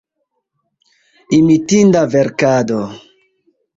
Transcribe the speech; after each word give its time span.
Imitinda 1.39 1.99
verkado. 2.13 2.79